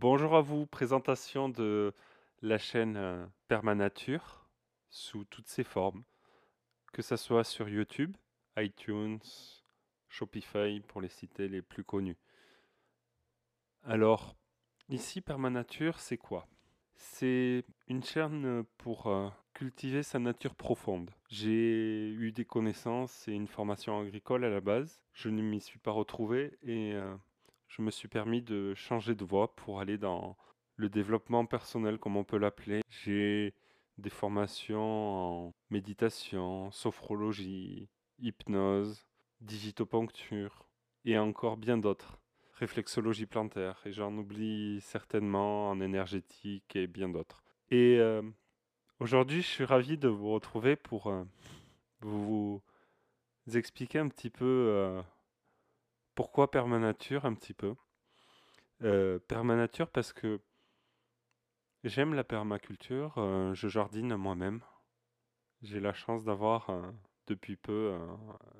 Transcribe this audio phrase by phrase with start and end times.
[0.00, 1.92] Bonjour à vous, présentation de
[2.40, 4.48] la chaîne euh, Permanature
[4.90, 6.04] sous toutes ses formes,
[6.92, 8.16] que ce soit sur YouTube,
[8.56, 9.18] iTunes,
[10.08, 12.16] Shopify pour les citer les plus connus.
[13.82, 14.36] Alors,
[14.88, 16.46] ici Permanature, c'est quoi?
[16.94, 21.10] C'est une chaîne pour euh, cultiver sa nature profonde.
[21.28, 25.02] J'ai eu des connaissances et une formation agricole à la base.
[25.12, 27.16] Je ne m'y suis pas retrouvé et euh,
[27.68, 30.36] je me suis permis de changer de voie pour aller dans
[30.76, 32.82] le développement personnel, comme on peut l'appeler.
[32.88, 33.54] J'ai
[33.98, 37.88] des formations en méditation, sophrologie,
[38.20, 39.06] hypnose,
[39.40, 40.68] digitoponcture
[41.04, 42.18] et encore bien d'autres.
[42.54, 47.42] Réflexologie plantaire, et j'en oublie certainement en énergétique et bien d'autres.
[47.70, 48.22] Et euh,
[48.98, 51.22] aujourd'hui, je suis ravi de vous retrouver pour euh,
[52.00, 52.60] vous
[53.54, 55.00] expliquer un petit peu euh,
[56.18, 57.76] pourquoi permanature un petit peu?
[59.28, 60.40] permanature parce que
[61.84, 63.12] j'aime la permaculture,
[63.54, 64.60] je jardine moi-même.
[65.62, 66.72] J'ai la chance d'avoir
[67.28, 67.96] depuis peu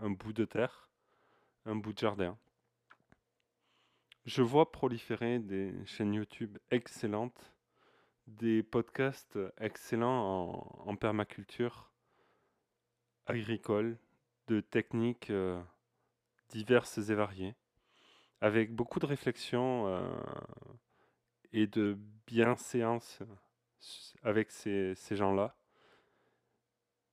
[0.00, 0.88] un bout de terre,
[1.66, 2.38] un bout de jardin.
[4.24, 7.52] Je vois proliférer des chaînes YouTube excellentes,
[8.28, 11.92] des podcasts excellents en, permaculture
[13.26, 13.98] agricole,
[14.46, 15.60] de techniques euh,
[16.52, 17.54] diverses et variées,
[18.40, 20.22] avec beaucoup de réflexion euh,
[21.52, 23.20] et de bienséance
[24.22, 25.56] avec ces, gens-là.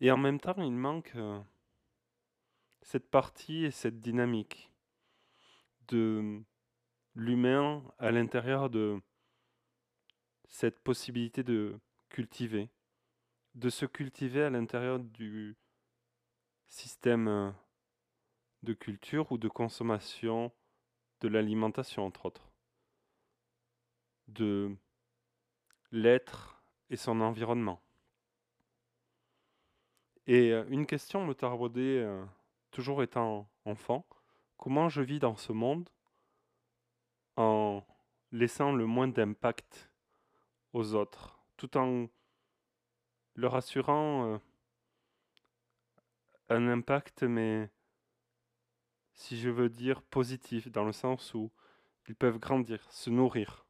[0.00, 1.40] Et en même temps, il manque euh,
[2.82, 4.72] cette partie et cette dynamique
[5.88, 6.42] de
[7.14, 9.00] l'humain à l'intérieur de
[10.48, 11.78] cette possibilité de
[12.08, 12.68] cultiver,
[13.54, 15.56] de se cultiver à l'intérieur du
[16.66, 17.50] système euh,
[18.62, 20.52] de culture ou de consommation
[21.20, 22.50] de l'alimentation, entre autres,
[24.28, 24.74] de
[25.92, 27.80] l'être et son environnement.
[30.26, 32.24] Et euh, une question me taraudait, euh,
[32.70, 34.06] toujours étant enfant,
[34.56, 35.88] comment je vis dans ce monde
[37.36, 37.82] en
[38.32, 39.90] laissant le moins d'impact
[40.72, 42.08] aux autres, tout en
[43.34, 44.38] leur assurant euh,
[46.48, 47.70] un impact, mais
[49.20, 51.52] si je veux dire positif, dans le sens où
[52.08, 53.66] ils peuvent grandir, se nourrir.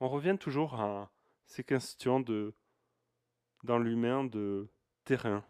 [0.00, 1.10] On revient toujours à
[1.46, 2.54] ces questions de,
[3.64, 4.68] dans l'humain, de
[5.04, 5.42] terrain,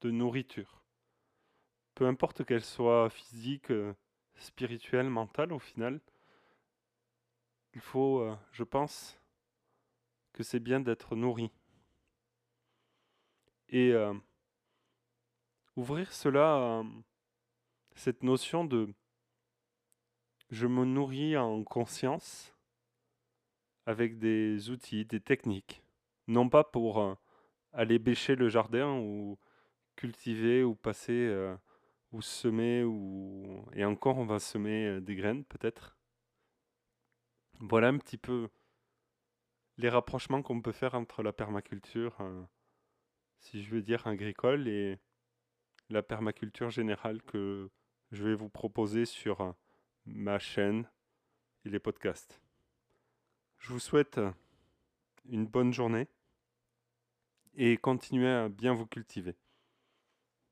[0.00, 0.82] de nourriture.
[1.94, 3.94] Peu importe qu'elle soit physique, euh,
[4.34, 6.00] spirituelle, mentale, au final,
[7.74, 9.20] il faut, euh, je pense,
[10.32, 11.52] que c'est bien d'être nourri.
[13.68, 14.14] Et euh,
[15.76, 16.82] ouvrir cela,
[17.98, 18.94] cette notion de
[20.50, 22.54] je me nourris en conscience
[23.86, 25.82] avec des outils, des techniques,
[26.26, 27.14] non pas pour euh,
[27.72, 29.38] aller bêcher le jardin ou
[29.96, 31.54] cultiver ou passer
[32.12, 35.98] ou semer ou et encore on va semer des graines peut-être.
[37.60, 38.48] Voilà un petit peu
[39.78, 42.42] les rapprochements qu'on peut faire entre la permaculture, euh,
[43.38, 44.98] si je veux dire agricole, et
[45.88, 47.70] la permaculture générale que
[48.12, 49.52] je vais vous proposer sur euh,
[50.06, 50.88] ma chaîne
[51.64, 52.40] et les podcasts.
[53.58, 54.20] Je vous souhaite
[55.28, 56.06] une bonne journée
[57.54, 59.34] et continuez à bien vous cultiver.